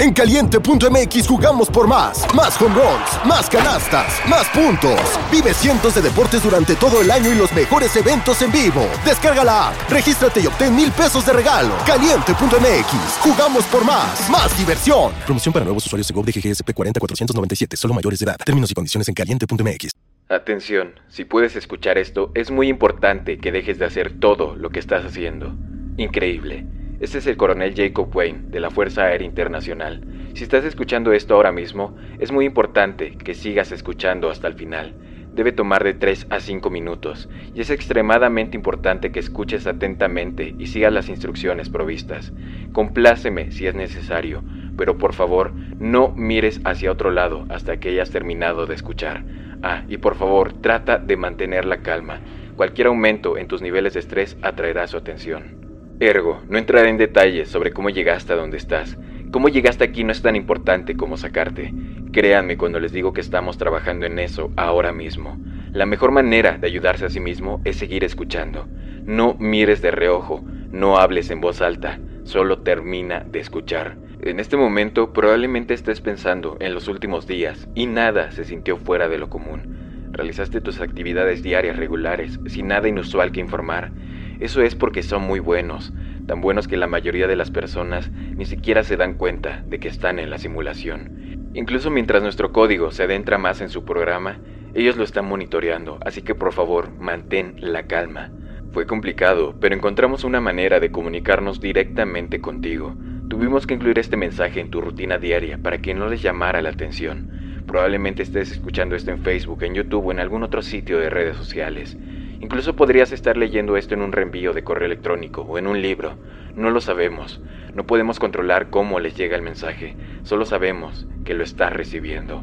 En 0.00 0.14
caliente.mx 0.14 1.28
jugamos 1.28 1.68
por 1.68 1.86
más. 1.86 2.24
Más 2.34 2.58
home 2.58 2.74
runs, 2.74 3.26
más 3.26 3.50
canastas, 3.50 4.18
más 4.26 4.48
puntos. 4.48 4.98
Vive 5.30 5.52
cientos 5.52 5.94
de 5.94 6.00
deportes 6.00 6.42
durante 6.42 6.74
todo 6.74 7.02
el 7.02 7.10
año 7.10 7.30
y 7.30 7.34
los 7.34 7.52
mejores 7.52 7.94
eventos 7.96 8.40
en 8.40 8.50
vivo. 8.50 8.88
Descarga 9.04 9.44
la 9.44 9.68
app, 9.68 9.90
regístrate 9.90 10.40
y 10.40 10.46
obtén 10.46 10.74
mil 10.74 10.90
pesos 10.90 11.26
de 11.26 11.34
regalo. 11.34 11.74
Caliente.mx, 11.86 13.18
jugamos 13.20 13.64
por 13.66 13.84
más. 13.84 14.30
Más 14.30 14.56
diversión. 14.56 15.12
Promoción 15.26 15.52
para 15.52 15.66
nuevos 15.66 15.84
usuarios 15.84 16.08
de 16.08 16.14
GOV 16.14 16.24
de 16.24 16.32
GGSP 16.32 16.72
40497, 16.72 17.76
solo 17.76 17.92
mayores 17.92 18.20
de 18.20 18.24
edad. 18.24 18.36
Términos 18.42 18.70
y 18.70 18.74
condiciones 18.74 19.06
en 19.06 19.12
caliente.mx. 19.12 19.90
Atención, 20.30 20.94
si 21.08 21.26
puedes 21.26 21.56
escuchar 21.56 21.98
esto, 21.98 22.32
es 22.34 22.50
muy 22.50 22.68
importante 22.68 23.36
que 23.36 23.52
dejes 23.52 23.78
de 23.78 23.84
hacer 23.84 24.18
todo 24.18 24.56
lo 24.56 24.70
que 24.70 24.78
estás 24.78 25.04
haciendo. 25.04 25.54
Increíble. 25.98 26.79
Este 27.00 27.16
es 27.16 27.26
el 27.26 27.38
coronel 27.38 27.72
Jacob 27.74 28.14
Wayne 28.14 28.42
de 28.50 28.60
la 28.60 28.68
Fuerza 28.68 29.04
Aérea 29.04 29.24
Internacional. 29.24 30.02
Si 30.34 30.44
estás 30.44 30.66
escuchando 30.66 31.14
esto 31.14 31.34
ahora 31.34 31.50
mismo, 31.50 31.96
es 32.18 32.30
muy 32.30 32.44
importante 32.44 33.16
que 33.16 33.32
sigas 33.32 33.72
escuchando 33.72 34.28
hasta 34.28 34.46
el 34.46 34.52
final. 34.52 34.92
Debe 35.32 35.52
tomar 35.52 35.82
de 35.82 35.94
3 35.94 36.26
a 36.28 36.40
5 36.40 36.68
minutos 36.68 37.30
y 37.54 37.62
es 37.62 37.70
extremadamente 37.70 38.54
importante 38.54 39.12
que 39.12 39.18
escuches 39.18 39.66
atentamente 39.66 40.54
y 40.58 40.66
sigas 40.66 40.92
las 40.92 41.08
instrucciones 41.08 41.70
provistas. 41.70 42.34
Compláceme 42.72 43.50
si 43.50 43.66
es 43.66 43.74
necesario, 43.74 44.44
pero 44.76 44.98
por 44.98 45.14
favor 45.14 45.54
no 45.78 46.12
mires 46.18 46.60
hacia 46.64 46.92
otro 46.92 47.10
lado 47.10 47.46
hasta 47.48 47.78
que 47.78 47.88
hayas 47.88 48.10
terminado 48.10 48.66
de 48.66 48.74
escuchar. 48.74 49.24
Ah, 49.62 49.84
y 49.88 49.96
por 49.96 50.16
favor, 50.16 50.52
trata 50.52 50.98
de 50.98 51.16
mantener 51.16 51.64
la 51.64 51.78
calma. 51.78 52.20
Cualquier 52.56 52.88
aumento 52.88 53.38
en 53.38 53.48
tus 53.48 53.62
niveles 53.62 53.94
de 53.94 54.00
estrés 54.00 54.36
atraerá 54.42 54.86
su 54.86 54.98
atención. 54.98 55.59
Ergo, 56.02 56.40
no 56.48 56.56
entraré 56.56 56.88
en 56.88 56.96
detalles 56.96 57.50
sobre 57.50 57.72
cómo 57.72 57.90
llegaste 57.90 58.32
a 58.32 58.36
donde 58.36 58.56
estás. 58.56 58.96
Cómo 59.30 59.50
llegaste 59.50 59.84
aquí 59.84 60.02
no 60.02 60.12
es 60.12 60.22
tan 60.22 60.34
importante 60.34 60.96
como 60.96 61.18
sacarte. 61.18 61.74
Créanme 62.10 62.56
cuando 62.56 62.80
les 62.80 62.90
digo 62.92 63.12
que 63.12 63.20
estamos 63.20 63.58
trabajando 63.58 64.06
en 64.06 64.18
eso 64.18 64.50
ahora 64.56 64.94
mismo. 64.94 65.36
La 65.72 65.84
mejor 65.84 66.10
manera 66.10 66.56
de 66.56 66.66
ayudarse 66.66 67.04
a 67.04 67.10
sí 67.10 67.20
mismo 67.20 67.60
es 67.66 67.76
seguir 67.76 68.02
escuchando. 68.02 68.66
No 69.04 69.36
mires 69.38 69.82
de 69.82 69.90
reojo, 69.90 70.42
no 70.72 70.96
hables 70.96 71.30
en 71.30 71.42
voz 71.42 71.60
alta, 71.60 72.00
solo 72.24 72.60
termina 72.60 73.20
de 73.20 73.40
escuchar. 73.40 73.98
En 74.22 74.40
este 74.40 74.56
momento 74.56 75.12
probablemente 75.12 75.74
estés 75.74 76.00
pensando 76.00 76.56
en 76.60 76.72
los 76.72 76.88
últimos 76.88 77.26
días 77.26 77.68
y 77.74 77.84
nada 77.84 78.30
se 78.30 78.44
sintió 78.44 78.78
fuera 78.78 79.06
de 79.10 79.18
lo 79.18 79.28
común. 79.28 80.08
Realizaste 80.12 80.62
tus 80.62 80.80
actividades 80.80 81.42
diarias 81.42 81.76
regulares 81.76 82.40
sin 82.46 82.68
nada 82.68 82.88
inusual 82.88 83.32
que 83.32 83.40
informar. 83.40 83.92
Eso 84.40 84.62
es 84.62 84.74
porque 84.74 85.02
son 85.02 85.22
muy 85.22 85.38
buenos, 85.38 85.92
tan 86.30 86.40
buenos 86.40 86.68
que 86.68 86.76
la 86.76 86.86
mayoría 86.86 87.26
de 87.26 87.34
las 87.34 87.50
personas 87.50 88.08
ni 88.36 88.44
siquiera 88.44 88.84
se 88.84 88.96
dan 88.96 89.14
cuenta 89.14 89.64
de 89.66 89.80
que 89.80 89.88
están 89.88 90.20
en 90.20 90.30
la 90.30 90.38
simulación. 90.38 91.50
Incluso 91.54 91.90
mientras 91.90 92.22
nuestro 92.22 92.52
código 92.52 92.92
se 92.92 93.02
adentra 93.02 93.36
más 93.36 93.60
en 93.60 93.68
su 93.68 93.84
programa, 93.84 94.38
ellos 94.72 94.96
lo 94.96 95.02
están 95.02 95.26
monitoreando, 95.26 95.98
así 96.04 96.22
que 96.22 96.36
por 96.36 96.52
favor 96.52 96.92
mantén 97.00 97.56
la 97.58 97.88
calma. 97.88 98.30
Fue 98.70 98.86
complicado, 98.86 99.56
pero 99.60 99.74
encontramos 99.74 100.22
una 100.22 100.40
manera 100.40 100.78
de 100.78 100.92
comunicarnos 100.92 101.60
directamente 101.60 102.40
contigo. 102.40 102.94
Tuvimos 103.28 103.66
que 103.66 103.74
incluir 103.74 103.98
este 103.98 104.16
mensaje 104.16 104.60
en 104.60 104.70
tu 104.70 104.80
rutina 104.80 105.18
diaria 105.18 105.58
para 105.58 105.78
que 105.78 105.94
no 105.94 106.08
les 106.08 106.22
llamara 106.22 106.62
la 106.62 106.68
atención. 106.68 107.64
Probablemente 107.66 108.22
estés 108.22 108.52
escuchando 108.52 108.94
esto 108.94 109.10
en 109.10 109.18
Facebook, 109.18 109.64
en 109.64 109.74
YouTube 109.74 110.06
o 110.06 110.12
en 110.12 110.20
algún 110.20 110.44
otro 110.44 110.62
sitio 110.62 111.00
de 111.00 111.10
redes 111.10 111.36
sociales. 111.36 111.96
Incluso 112.40 112.74
podrías 112.74 113.12
estar 113.12 113.36
leyendo 113.36 113.76
esto 113.76 113.94
en 113.94 114.00
un 114.00 114.12
reenvío 114.12 114.54
de 114.54 114.64
correo 114.64 114.86
electrónico 114.86 115.42
o 115.42 115.58
en 115.58 115.66
un 115.66 115.82
libro. 115.82 116.16
No 116.56 116.70
lo 116.70 116.80
sabemos. 116.80 117.42
No 117.74 117.84
podemos 117.84 118.18
controlar 118.18 118.70
cómo 118.70 118.98
les 118.98 119.14
llega 119.14 119.36
el 119.36 119.42
mensaje. 119.42 119.96
Solo 120.22 120.46
sabemos 120.46 121.06
que 121.22 121.34
lo 121.34 121.44
estás 121.44 121.70
recibiendo. 121.72 122.42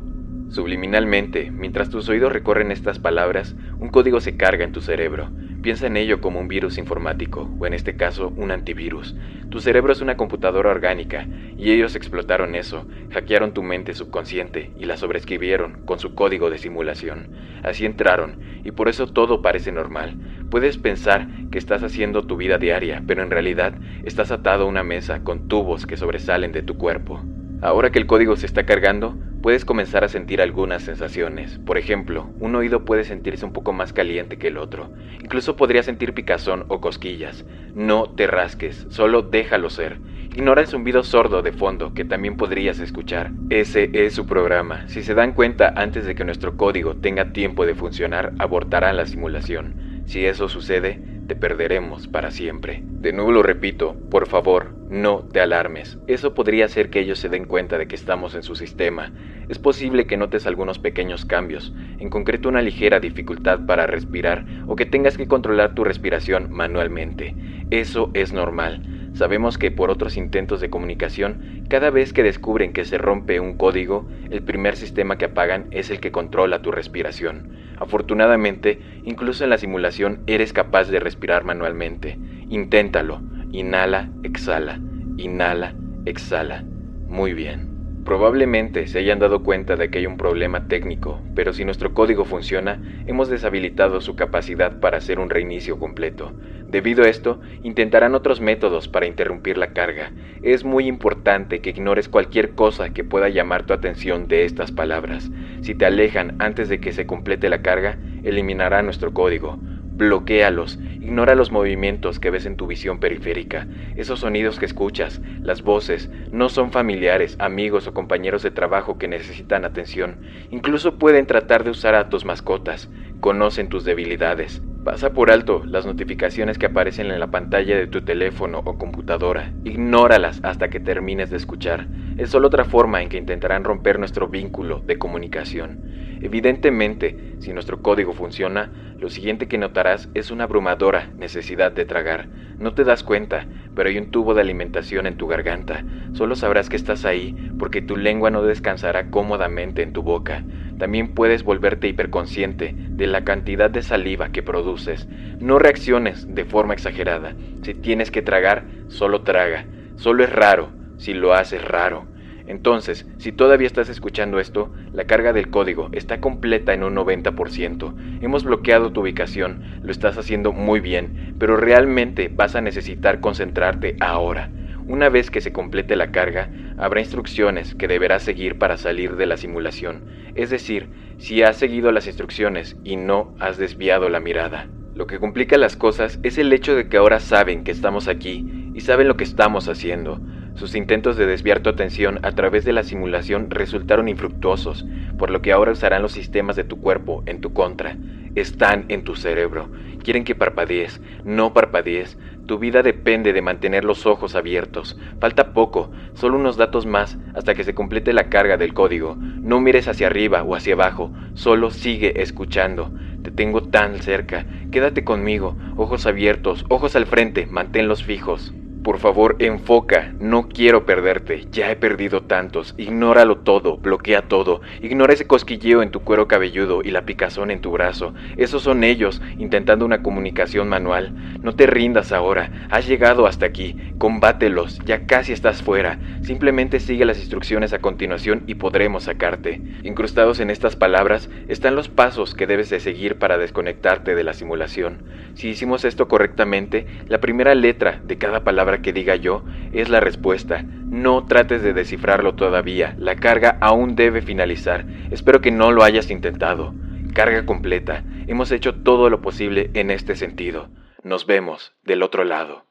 Subliminalmente, 0.49 1.51
mientras 1.51 1.89
tus 1.89 2.07
oídos 2.07 2.31
recorren 2.31 2.71
estas 2.71 2.99
palabras, 2.99 3.55
un 3.79 3.89
código 3.89 4.21
se 4.21 4.37
carga 4.37 4.63
en 4.63 4.71
tu 4.71 4.79
cerebro. 4.79 5.29
Piensa 5.61 5.87
en 5.87 5.97
ello 5.97 6.21
como 6.21 6.39
un 6.39 6.47
virus 6.47 6.77
informático, 6.77 7.53
o 7.59 7.65
en 7.65 7.73
este 7.73 7.97
caso, 7.97 8.31
un 8.37 8.51
antivirus. 8.51 9.15
Tu 9.49 9.59
cerebro 9.59 9.91
es 9.91 9.99
una 9.99 10.15
computadora 10.15 10.69
orgánica, 10.69 11.27
y 11.57 11.71
ellos 11.71 11.95
explotaron 11.95 12.55
eso, 12.55 12.87
hackearon 13.11 13.53
tu 13.53 13.61
mente 13.61 13.93
subconsciente 13.93 14.71
y 14.77 14.85
la 14.85 14.95
sobreescribieron 14.95 15.85
con 15.85 15.99
su 15.99 16.15
código 16.15 16.49
de 16.49 16.59
simulación. 16.59 17.31
Así 17.63 17.85
entraron, 17.85 18.39
y 18.63 18.71
por 18.71 18.87
eso 18.87 19.07
todo 19.07 19.41
parece 19.41 19.73
normal. 19.73 20.15
Puedes 20.49 20.77
pensar 20.77 21.27
que 21.51 21.57
estás 21.57 21.83
haciendo 21.83 22.25
tu 22.25 22.37
vida 22.37 22.57
diaria, 22.57 23.03
pero 23.05 23.21
en 23.21 23.31
realidad 23.31 23.73
estás 24.05 24.31
atado 24.31 24.63
a 24.63 24.67
una 24.67 24.83
mesa 24.83 25.25
con 25.25 25.49
tubos 25.49 25.85
que 25.85 25.97
sobresalen 25.97 26.53
de 26.53 26.63
tu 26.63 26.77
cuerpo. 26.77 27.21
Ahora 27.61 27.89
que 27.89 27.99
el 27.99 28.05
código 28.05 28.35
se 28.35 28.45
está 28.45 28.65
cargando, 28.65 29.17
puedes 29.41 29.65
comenzar 29.65 30.03
a 30.03 30.09
sentir 30.09 30.41
algunas 30.41 30.83
sensaciones. 30.83 31.59
Por 31.59 31.77
ejemplo, 31.77 32.29
un 32.39 32.55
oído 32.55 32.85
puede 32.85 33.03
sentirse 33.03 33.45
un 33.45 33.51
poco 33.53 33.73
más 33.73 33.93
caliente 33.93 34.37
que 34.37 34.47
el 34.47 34.57
otro. 34.57 34.91
Incluso 35.21 35.55
podría 35.55 35.83
sentir 35.83 36.13
picazón 36.13 36.65
o 36.67 36.81
cosquillas. 36.81 37.45
No 37.73 38.09
te 38.09 38.27
rasques, 38.27 38.87
solo 38.89 39.21
déjalo 39.21 39.69
ser. 39.69 39.99
Ignora 40.35 40.61
el 40.61 40.67
zumbido 40.67 41.03
sordo 41.03 41.41
de 41.41 41.51
fondo 41.51 41.93
que 41.93 42.05
también 42.05 42.35
podrías 42.35 42.79
escuchar. 42.79 43.31
Ese 43.49 43.89
es 43.93 44.13
su 44.13 44.25
programa. 44.25 44.87
Si 44.87 45.01
se 45.01 45.13
dan 45.13 45.33
cuenta 45.33 45.73
antes 45.75 46.05
de 46.05 46.15
que 46.15 46.25
nuestro 46.25 46.57
código 46.57 46.95
tenga 46.95 47.31
tiempo 47.31 47.65
de 47.65 47.75
funcionar, 47.75 48.33
abortarán 48.37 48.97
la 48.97 49.05
simulación. 49.05 49.73
Si 50.05 50.25
eso 50.25 50.47
sucede, 50.47 51.16
te 51.27 51.35
perderemos 51.35 52.07
para 52.07 52.31
siempre. 52.31 52.83
De 53.01 53.13
nuevo 53.13 53.31
lo 53.31 53.43
repito, 53.43 53.97
por 54.09 54.27
favor, 54.27 54.75
no 54.89 55.27
te 55.31 55.41
alarmes. 55.41 55.99
Eso 56.07 56.33
podría 56.33 56.65
hacer 56.65 56.89
que 56.89 56.99
ellos 56.99 57.19
se 57.19 57.29
den 57.29 57.45
cuenta 57.45 57.77
de 57.77 57.87
que 57.87 57.95
estamos 57.95 58.33
en 58.33 58.43
su 58.43 58.55
sistema. 58.55 59.11
Es 59.49 59.59
posible 59.59 60.07
que 60.07 60.17
notes 60.17 60.47
algunos 60.47 60.79
pequeños 60.79 61.25
cambios, 61.25 61.73
en 61.99 62.09
concreto 62.09 62.49
una 62.49 62.61
ligera 62.61 62.99
dificultad 62.99 63.65
para 63.65 63.85
respirar 63.85 64.45
o 64.65 64.75
que 64.75 64.85
tengas 64.85 65.17
que 65.17 65.27
controlar 65.27 65.75
tu 65.75 65.83
respiración 65.83 66.47
manualmente. 66.49 67.35
Eso 67.69 68.11
es 68.13 68.33
normal. 68.33 68.81
Sabemos 69.17 69.57
que 69.57 69.71
por 69.71 69.89
otros 69.89 70.15
intentos 70.15 70.61
de 70.61 70.69
comunicación, 70.69 71.41
cada 71.69 71.89
vez 71.89 72.13
que 72.13 72.21
descubren 72.21 72.71
que 72.71 72.85
se 72.85 72.99
rompe 72.99 73.39
un 73.39 73.55
código, 73.55 74.07
el 74.29 74.43
primer 74.43 74.75
sistema 74.75 75.17
que 75.17 75.25
apagan 75.25 75.65
es 75.71 75.89
el 75.89 75.99
que 75.99 76.11
controla 76.11 76.61
tu 76.61 76.69
respiración. 76.69 77.49
Afortunadamente, 77.79 78.79
incluso 79.05 79.43
en 79.43 79.49
la 79.49 79.57
simulación 79.57 80.21
eres 80.27 80.53
capaz 80.53 80.91
de 80.91 80.99
respirar 80.99 81.45
manualmente. 81.45 82.19
Inténtalo. 82.49 83.23
Inhala, 83.51 84.11
exhala. 84.21 84.79
Inhala, 85.17 85.73
exhala. 86.05 86.63
Muy 87.07 87.33
bien. 87.33 87.76
Probablemente 88.07 88.87
se 88.87 88.99
hayan 88.99 89.19
dado 89.19 89.43
cuenta 89.43 89.75
de 89.75 89.89
que 89.89 89.97
hay 89.97 90.05
un 90.05 90.15
problema 90.15 90.69
técnico, 90.69 91.19
pero 91.33 91.51
si 91.51 91.65
nuestro 91.65 91.93
código 91.93 92.23
funciona, 92.23 92.79
hemos 93.05 93.27
deshabilitado 93.27 93.99
su 93.99 94.15
capacidad 94.15 94.79
para 94.79 94.95
hacer 94.95 95.19
un 95.19 95.29
reinicio 95.29 95.77
completo. 95.77 96.33
Debido 96.67 97.03
a 97.03 97.09
esto, 97.09 97.41
intentarán 97.63 98.15
otros 98.15 98.39
métodos 98.39 98.87
para 98.87 99.07
interrumpir 99.07 99.57
la 99.57 99.73
carga. 99.73 100.13
Es 100.41 100.63
muy 100.63 100.87
importante 100.87 101.59
que 101.59 101.71
ignores 101.71 102.07
cualquier 102.07 102.55
cosa 102.55 102.93
que 102.93 103.03
pueda 103.03 103.27
llamar 103.27 103.65
tu 103.65 103.73
atención 103.73 104.29
de 104.29 104.45
estas 104.45 104.71
palabras. 104.71 105.29
Si 105.59 105.75
te 105.75 105.85
alejan 105.85 106.33
antes 106.39 106.69
de 106.69 106.79
que 106.79 106.93
se 106.93 107.05
complete 107.05 107.49
la 107.49 107.61
carga, 107.61 107.99
eliminará 108.23 108.83
nuestro 108.83 109.13
código. 109.13 109.59
Bloquéalos, 109.91 110.79
ignora 111.07 111.35
los 111.35 111.53
movimientos 111.53 112.19
que 112.19 112.31
ves 112.31 112.45
en 112.45 112.57
tu 112.57 112.67
visión 112.67 112.99
periférica. 112.99 113.69
Esos 113.95 114.19
sonidos 114.19 114.59
que 114.59 114.65
escuchas, 114.65 115.21
las 115.41 115.61
voces, 115.61 116.11
no 116.31 116.49
son 116.49 116.69
familiares, 116.69 117.37
amigos 117.39 117.87
o 117.87 117.93
compañeros 117.93 118.43
de 118.43 118.51
trabajo 118.51 118.97
que 118.97 119.07
necesitan 119.07 119.63
atención. 119.63 120.19
Incluso 120.49 120.97
pueden 120.99 121.25
tratar 121.25 121.63
de 121.63 121.69
usar 121.69 121.95
a 121.95 122.09
tus 122.09 122.25
mascotas. 122.25 122.89
Conocen 123.21 123.69
tus 123.69 123.85
debilidades. 123.85 124.61
Pasa 124.83 125.13
por 125.13 125.31
alto 125.31 125.63
las 125.65 125.85
notificaciones 125.85 126.57
que 126.57 126.65
aparecen 126.65 127.09
en 127.09 127.21
la 127.21 127.31
pantalla 127.31 127.77
de 127.77 127.87
tu 127.87 128.01
teléfono 128.01 128.61
o 128.65 128.77
computadora. 128.77 129.53
Ignóralas 129.63 130.41
hasta 130.43 130.69
que 130.69 130.81
termines 130.81 131.29
de 131.29 131.37
escuchar. 131.37 131.87
Es 132.17 132.31
solo 132.31 132.47
otra 132.47 132.65
forma 132.65 133.01
en 133.01 133.07
que 133.07 133.17
intentarán 133.17 133.63
romper 133.63 133.97
nuestro 133.97 134.27
vínculo 134.27 134.83
de 134.85 134.97
comunicación. 134.97 135.77
Evidentemente, 136.21 137.35
si 137.39 137.53
nuestro 137.53 137.81
código 137.81 138.13
funciona, 138.13 138.71
lo 138.99 139.09
siguiente 139.09 139.47
que 139.47 139.57
notarás 139.57 140.09
es 140.13 140.31
una 140.31 140.45
abrumadora 140.45 141.11
necesidad 141.17 141.71
de 141.71 141.85
tragar. 141.85 142.27
No 142.57 142.73
te 142.73 142.83
das 142.83 143.03
cuenta, 143.03 143.45
pero 143.75 143.89
hay 143.89 143.97
un 143.97 144.09
tubo 144.09 144.33
de 144.33 144.41
alimentación 144.41 145.05
en 145.05 145.17
tu 145.17 145.27
garganta. 145.27 145.85
Solo 146.13 146.35
sabrás 146.35 146.69
que 146.69 146.75
estás 146.75 147.05
ahí 147.05 147.35
porque 147.59 147.81
tu 147.81 147.95
lengua 147.95 148.31
no 148.31 148.41
descansará 148.41 149.09
cómodamente 149.11 149.83
en 149.83 149.93
tu 149.93 150.01
boca. 150.01 150.43
También 150.79 151.13
puedes 151.13 151.43
volverte 151.43 151.87
hiperconsciente 151.87 152.73
de 152.75 153.07
la 153.07 153.23
cantidad 153.23 153.69
de 153.69 153.83
saliva 153.83 154.29
que 154.29 154.41
produces. 154.41 155.07
No 155.39 155.59
reacciones 155.59 156.33
de 156.33 156.45
forma 156.45 156.73
exagerada. 156.73 157.35
Si 157.61 157.75
tienes 157.75 158.09
que 158.09 158.23
tragar, 158.23 158.65
solo 158.87 159.21
traga. 159.21 159.65
Solo 159.95 160.23
es 160.23 160.31
raro 160.31 160.71
si 160.97 161.13
lo 161.13 161.33
haces 161.33 161.63
raro. 161.63 162.07
Entonces, 162.47 163.05
si 163.17 163.31
todavía 163.31 163.67
estás 163.67 163.89
escuchando 163.89 164.39
esto, 164.39 164.71
la 164.93 165.03
carga 165.03 165.33
del 165.33 165.49
código 165.49 165.89
está 165.91 166.21
completa 166.21 166.73
en 166.73 166.83
un 166.83 166.95
90%. 166.95 168.21
Hemos 168.21 168.45
bloqueado 168.45 168.91
tu 168.91 169.01
ubicación, 169.01 169.81
lo 169.83 169.91
estás 169.91 170.17
haciendo 170.17 170.53
muy 170.53 170.79
bien, 170.79 171.35
pero 171.37 171.57
realmente 171.57 172.31
vas 172.33 172.55
a 172.55 172.61
necesitar 172.61 173.19
concentrarte 173.19 173.97
ahora. 173.99 174.49
Una 174.87 175.09
vez 175.09 175.29
que 175.29 175.41
se 175.41 175.51
complete 175.51 175.97
la 175.97 176.11
carga, 176.11 176.49
habrá 176.77 177.01
instrucciones 177.01 177.75
que 177.75 177.89
deberás 177.89 178.23
seguir 178.23 178.57
para 178.57 178.77
salir 178.77 179.17
de 179.17 179.25
la 179.25 179.35
simulación, 179.35 180.05
es 180.35 180.49
decir, 180.49 180.87
si 181.17 181.43
has 181.43 181.57
seguido 181.57 181.91
las 181.91 182.07
instrucciones 182.07 182.77
y 182.85 182.95
no 182.95 183.35
has 183.39 183.57
desviado 183.57 184.07
la 184.07 184.21
mirada. 184.21 184.69
Lo 184.95 185.05
que 185.05 185.19
complica 185.19 185.57
las 185.57 185.75
cosas 185.75 186.19
es 186.23 186.37
el 186.37 186.53
hecho 186.53 186.73
de 186.73 186.87
que 186.87 186.97
ahora 186.97 187.19
saben 187.19 187.65
que 187.65 187.71
estamos 187.71 188.07
aquí 188.07 188.71
y 188.73 188.79
saben 188.79 189.09
lo 189.09 189.17
que 189.17 189.25
estamos 189.25 189.67
haciendo. 189.67 190.21
Sus 190.57 190.73
intentos 190.73 191.17
de 191.17 191.27
desviar 191.27 191.59
tu 191.59 191.69
atención 191.69 192.19
a 192.23 192.31
través 192.31 192.65
de 192.65 192.73
la 192.73 192.81
simulación 192.81 193.51
resultaron 193.51 194.09
infructuosos, 194.09 194.87
por 195.19 195.29
lo 195.29 195.43
que 195.43 195.51
ahora 195.51 195.71
usarán 195.71 196.01
los 196.01 196.13
sistemas 196.13 196.55
de 196.55 196.63
tu 196.63 196.81
cuerpo 196.81 197.21
en 197.27 197.41
tu 197.41 197.53
contra. 197.53 197.95
Están 198.33 198.85
en 198.89 199.03
tu 199.03 199.15
cerebro. 199.15 199.69
Quieren 200.03 200.23
que 200.23 200.33
parpadees, 200.33 200.99
no 201.23 201.53
parpadees. 201.53 202.17
Tu 202.47 202.57
vida 202.57 202.81
depende 202.81 203.33
de 203.33 203.43
mantener 203.43 203.85
los 203.85 204.07
ojos 204.07 204.33
abiertos. 204.33 204.97
Falta 205.19 205.53
poco, 205.53 205.91
solo 206.15 206.39
unos 206.39 206.57
datos 206.57 206.87
más 206.87 207.19
hasta 207.35 207.53
que 207.53 207.63
se 207.63 207.75
complete 207.75 208.11
la 208.11 208.29
carga 208.29 208.57
del 208.57 208.73
código. 208.73 209.15
No 209.15 209.61
mires 209.61 209.87
hacia 209.87 210.07
arriba 210.07 210.41
o 210.41 210.55
hacia 210.55 210.73
abajo, 210.73 211.13
solo 211.35 211.69
sigue 211.69 212.19
escuchando. 212.23 212.91
Te 213.21 213.29
tengo 213.29 213.61
tan 213.61 214.01
cerca. 214.01 214.47
Quédate 214.71 215.03
conmigo, 215.03 215.55
ojos 215.75 216.07
abiertos, 216.07 216.65
ojos 216.69 216.95
al 216.95 217.05
frente, 217.05 217.45
manténlos 217.45 218.03
fijos. 218.03 218.55
Por 218.83 218.99
favor, 218.99 219.35
enfoca, 219.39 220.13
no 220.19 220.47
quiero 220.47 220.85
perderte, 220.85 221.45
ya 221.51 221.69
he 221.71 221.75
perdido 221.75 222.23
tantos, 222.23 222.73
ignóralo 222.77 223.39
todo, 223.39 223.77
bloquea 223.77 224.23
todo, 224.29 224.61
ignora 224.81 225.13
ese 225.13 225.27
cosquilleo 225.27 225.81
en 225.81 225.91
tu 225.91 226.01
cuero 226.01 226.27
cabelludo 226.27 226.81
y 226.83 226.91
la 226.91 227.05
picazón 227.05 227.51
en 227.51 227.59
tu 227.59 227.71
brazo, 227.71 228.13
esos 228.37 228.63
son 228.63 228.83
ellos 228.83 229.21
intentando 229.37 229.85
una 229.85 230.01
comunicación 230.01 230.69
manual, 230.69 231.13
no 231.41 231.53
te 231.53 231.67
rindas 231.67 232.11
ahora, 232.11 232.67
has 232.69 232.87
llegado 232.87 233.27
hasta 233.27 233.45
aquí, 233.45 233.75
combátelos, 233.97 234.79
ya 234.85 235.05
casi 235.05 235.33
estás 235.33 235.61
fuera, 235.61 235.99
simplemente 236.21 236.79
sigue 236.79 237.05
las 237.05 237.19
instrucciones 237.19 237.73
a 237.73 237.79
continuación 237.79 238.43
y 238.47 238.55
podremos 238.55 239.03
sacarte. 239.03 239.61
Incrustados 239.83 240.39
en 240.39 240.49
estas 240.49 240.75
palabras 240.75 241.29
están 241.47 241.75
los 241.75 241.89
pasos 241.89 242.35
que 242.35 242.47
debes 242.47 242.69
de 242.69 242.79
seguir 242.79 243.17
para 243.17 243.37
desconectarte 243.37 244.15
de 244.15 244.23
la 244.23 244.33
simulación. 244.33 245.03
Si 245.33 245.49
hicimos 245.49 245.85
esto 245.85 246.07
correctamente, 246.07 246.87
la 247.07 247.19
primera 247.19 247.53
letra 247.53 248.01
de 248.03 248.17
cada 248.17 248.43
que 248.81 248.93
diga 248.93 249.15
yo 249.15 249.43
es 249.71 249.89
la 249.89 249.99
respuesta. 249.99 250.63
No 250.63 251.25
trates 251.25 251.63
de 251.63 251.73
descifrarlo 251.73 252.35
todavía, 252.35 252.95
la 252.99 253.15
carga 253.15 253.57
aún 253.61 253.95
debe 253.95 254.21
finalizar. 254.21 254.85
Espero 255.11 255.41
que 255.41 255.51
no 255.51 255.71
lo 255.71 255.83
hayas 255.83 256.11
intentado. 256.11 256.73
Carga 257.13 257.45
completa. 257.45 258.03
Hemos 258.27 258.51
hecho 258.51 258.75
todo 258.75 259.09
lo 259.09 259.21
posible 259.21 259.71
en 259.73 259.89
este 259.89 260.15
sentido. 260.15 260.69
Nos 261.03 261.25
vemos 261.25 261.73
del 261.83 262.03
otro 262.03 262.23
lado. 262.23 262.66